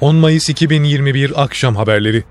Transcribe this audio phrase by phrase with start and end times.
[0.00, 2.24] 10 Mayıs 2021 akşam haberleri.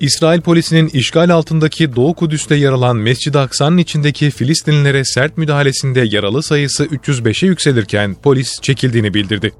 [0.00, 6.42] İsrail polisinin işgal altındaki Doğu Kudüs'te yer alan Mescid-i Aksa'nın içindeki Filistinlilere sert müdahalesinde yaralı
[6.42, 9.52] sayısı 305'e yükselirken polis çekildiğini bildirdi.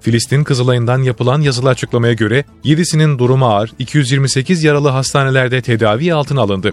[0.00, 6.72] Filistin Kızılay'ından yapılan yazılı açıklamaya göre 7'sinin durumu ağır, 228 yaralı hastanelerde tedavi altına alındı.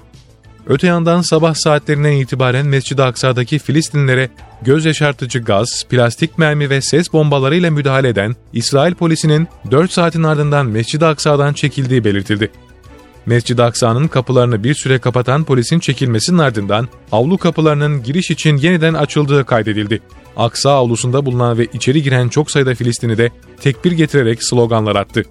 [0.69, 4.29] Öte yandan sabah saatlerinden itibaren Mescid-i Aksa'daki Filistinlere
[4.61, 10.65] göz yaşartıcı gaz, plastik mermi ve ses bombalarıyla müdahale eden İsrail polisinin 4 saatin ardından
[10.65, 12.51] Mescid-i Aksa'dan çekildiği belirtildi.
[13.25, 19.45] Mescid-i Aksa'nın kapılarını bir süre kapatan polisin çekilmesinin ardından avlu kapılarının giriş için yeniden açıldığı
[19.45, 20.01] kaydedildi.
[20.37, 23.29] Aksa avlusunda bulunan ve içeri giren çok sayıda Filistin'i de
[23.61, 25.23] tekbir getirerek sloganlar attı.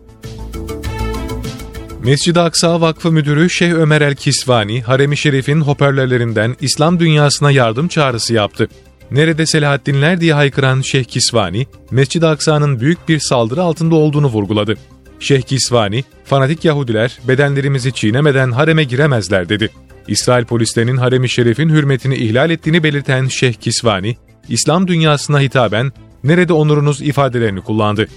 [2.09, 8.34] Mescid-i Aksa Vakfı Müdürü Şeyh Ömer El Kisvani, Harem-i Şerif'in hoparlörlerinden İslam dünyasına yardım çağrısı
[8.34, 8.69] yaptı.
[9.11, 14.75] Nerede Selahaddinler diye haykıran Şeyh Kisvani, Mescid-i Aksa'nın büyük bir saldırı altında olduğunu vurguladı.
[15.21, 19.70] Şeyh Kisvani, fanatik Yahudiler bedenlerimizi çiğnemeden hareme giremezler dedi.
[20.09, 24.17] İsrail polislerinin harem-i şerifin hürmetini ihlal ettiğini belirten Şeyh Kisvani,
[24.48, 25.93] İslam dünyasına hitaben
[26.25, 28.09] nerede onurunuz ifadelerini kullandı.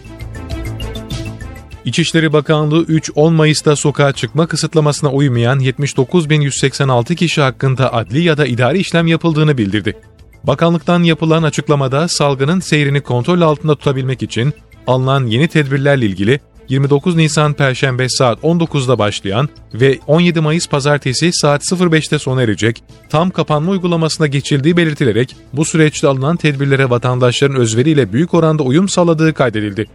[1.85, 8.79] İçişleri Bakanlığı 3-10 Mayıs'ta sokağa çıkma kısıtlamasına uymayan 79.186 kişi hakkında adli ya da idari
[8.79, 9.97] işlem yapıldığını bildirdi.
[10.43, 14.53] Bakanlıktan yapılan açıklamada salgının seyrini kontrol altında tutabilmek için
[14.87, 21.61] alınan yeni tedbirlerle ilgili 29 Nisan Perşembe saat 19'da başlayan ve 17 Mayıs Pazartesi saat
[21.61, 28.33] 05'te sona erecek tam kapanma uygulamasına geçildiği belirtilerek bu süreçte alınan tedbirlere vatandaşların özveriyle büyük
[28.33, 29.87] oranda uyum sağladığı kaydedildi.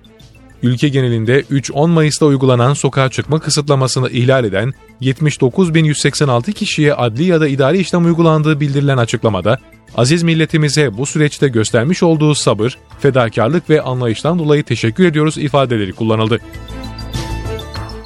[0.62, 7.48] Ülke genelinde 3-10 Mayıs'ta uygulanan sokağa çıkma kısıtlamasını ihlal eden 79.186 kişiye adli ya da
[7.48, 9.58] idari işlem uygulandığı bildirilen açıklamada,
[9.96, 16.40] aziz milletimize bu süreçte göstermiş olduğu sabır, fedakarlık ve anlayıştan dolayı teşekkür ediyoruz ifadeleri kullanıldı.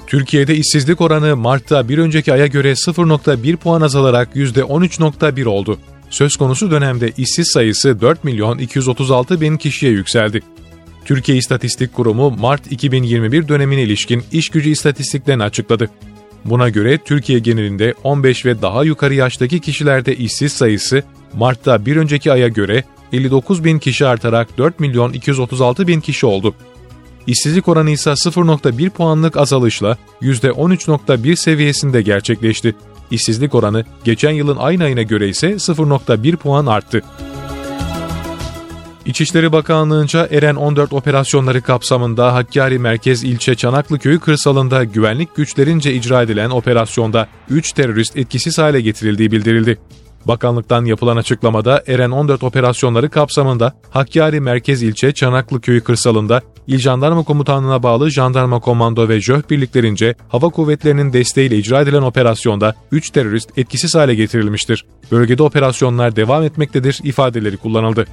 [0.06, 5.78] Türkiye'de işsizlik oranı Mart'ta bir önceki aya göre 0.1 puan azalarak %13.1 oldu.
[6.10, 10.42] Söz konusu dönemde işsiz sayısı 4 milyon 236 bin kişiye yükseldi.
[11.04, 15.90] Türkiye İstatistik Kurumu Mart 2021 dönemine ilişkin iş gücü istatistiklerini açıkladı.
[16.44, 21.02] Buna göre Türkiye genelinde 15 ve daha yukarı yaştaki kişilerde işsiz sayısı
[21.34, 26.54] Mart'ta bir önceki aya göre 59 bin kişi artarak 4 milyon 236 bin kişi oldu.
[27.26, 32.74] İşsizlik oranı ise 0.1 puanlık azalışla %13.1 seviyesinde gerçekleşti.
[33.10, 37.02] İşsizlik oranı geçen yılın aynı ayına göre ise 0.1 puan arttı.
[39.06, 46.22] İçişleri Bakanlığı'nca Eren 14 operasyonları kapsamında Hakkari Merkez İlçe Çanaklı Köyü kırsalında güvenlik güçlerince icra
[46.22, 49.78] edilen operasyonda 3 terörist etkisiz hale getirildiği bildirildi.
[50.24, 57.22] Bakanlıktan yapılan açıklamada Eren 14 operasyonları kapsamında Hakkari Merkez İlçe Çanaklı Köyü kırsalında İl Jandarma
[57.22, 63.58] Komutanlığı'na bağlı Jandarma Komando ve JÖH birliklerince hava kuvvetlerinin desteğiyle icra edilen operasyonda 3 terörist
[63.58, 64.84] etkisiz hale getirilmiştir.
[65.12, 68.06] Bölgede operasyonlar devam etmektedir ifadeleri kullanıldı.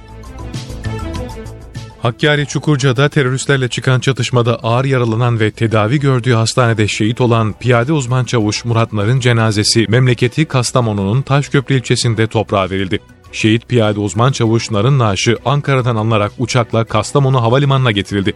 [2.02, 8.24] Hakkari Çukurca'da teröristlerle çıkan çatışmada ağır yaralanan ve tedavi gördüğü hastanede şehit olan piyade uzman
[8.24, 12.98] çavuş Murat Nar'ın cenazesi memleketi Kastamonu'nun Taşköprü ilçesinde toprağa verildi.
[13.32, 18.32] Şehit piyade uzman çavuş Nar'ın naaşı Ankara'dan alınarak uçakla Kastamonu Havalimanı'na getirildi.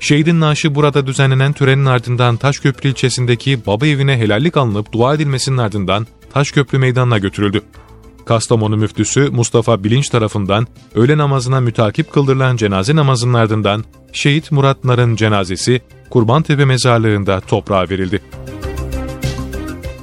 [0.00, 6.06] Şehidin naaşı burada düzenlenen törenin ardından Taşköprü ilçesindeki baba evine helallik alınıp dua edilmesinin ardından
[6.32, 7.62] Taşköprü meydanına götürüldü.
[8.26, 15.16] Kastamonu müftüsü Mustafa Bilinç tarafından öğle namazına mütakip kıldırılan cenaze namazının ardından şehit Murat Nar'ın
[15.16, 18.22] cenazesi Kurbantepe mezarlığında toprağa verildi.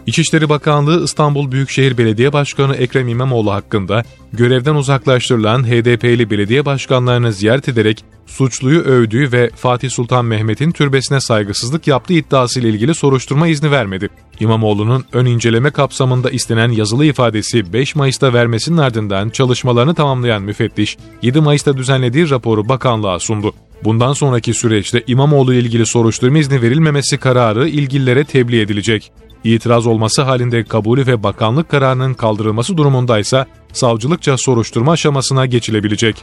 [0.07, 4.03] İçişleri Bakanlığı İstanbul Büyükşehir Belediye Başkanı Ekrem İmamoğlu hakkında
[4.33, 11.87] görevden uzaklaştırılan HDP'li belediye başkanlarını ziyaret ederek suçluyu övdüğü ve Fatih Sultan Mehmet'in türbesine saygısızlık
[11.87, 14.09] yaptığı iddiasıyla ilgili soruşturma izni vermedi.
[14.39, 21.41] İmamoğlu'nun ön inceleme kapsamında istenen yazılı ifadesi 5 Mayıs'ta vermesinin ardından çalışmalarını tamamlayan müfettiş 7
[21.41, 23.53] Mayıs'ta düzenlediği raporu bakanlığa sundu.
[23.83, 29.11] Bundan sonraki süreçte İmamoğlu ile ilgili soruşturma izni verilmemesi kararı ilgililere tebliğ edilecek.
[29.43, 36.15] İtiraz olması halinde kabulü ve bakanlık kararının kaldırılması durumundaysa savcılıkça soruşturma aşamasına geçilebilecek.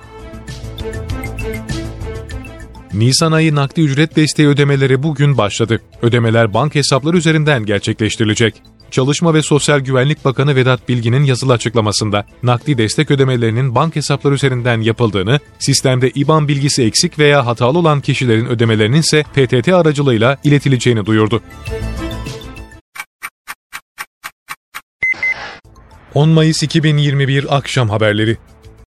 [2.95, 5.81] Nisan ayı nakdi ücret desteği ödemeleri bugün başladı.
[6.03, 8.63] Ödemeler bank hesapları üzerinden gerçekleştirilecek.
[8.91, 14.81] Çalışma ve Sosyal Güvenlik Bakanı Vedat Bilgin'in yazılı açıklamasında nakdi destek ödemelerinin bank hesapları üzerinden
[14.81, 21.43] yapıldığını, sistemde IBAN bilgisi eksik veya hatalı olan kişilerin ödemelerinin ise PTT aracılığıyla iletileceğini duyurdu.
[26.15, 28.37] 10 Mayıs 2021 akşam haberleri